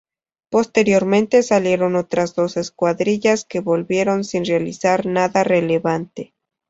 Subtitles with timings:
[0.49, 6.33] Posteriormente salieron otras dos escuadrillas que volvieron sin realizar nada relevante.